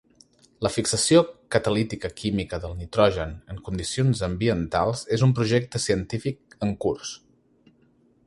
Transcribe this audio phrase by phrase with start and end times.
[0.67, 1.19] La fixació
[1.55, 7.13] catalítica química del nitrogen en condicions ambientals és un projecte científic en curs.